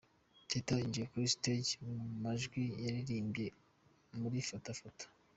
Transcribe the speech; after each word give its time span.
Teta 0.49 0.73
yinjiye 0.79 1.05
kuri 1.11 1.33
Stage 1.35 1.71
mu 1.85 1.93
majwi 2.23 2.63
yaririmbye 2.85 3.47
muri 4.19 4.37
Fata 4.49 4.71
fata. 4.79 5.05